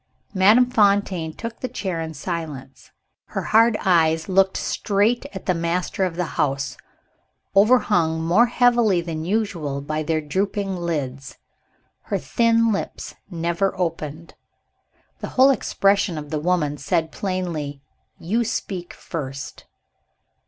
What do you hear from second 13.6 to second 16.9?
opened. The whole expression of the woman